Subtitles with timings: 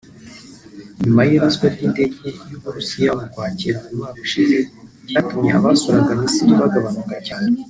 [1.03, 4.57] nyuma y’iraswa ry’indege y’Abarusiya mu Ukwakira umwaka ushize
[5.07, 7.49] ryatumye abasuraga Misiri bagabanyuka cyane